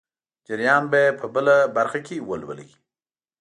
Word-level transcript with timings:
جریان 0.47 0.83
به 0.91 0.99
یې 1.03 1.09
په 1.19 1.25
بله 1.33 1.55
برخه 1.75 1.99
کې 2.07 2.25
ولولئ. 2.29 2.69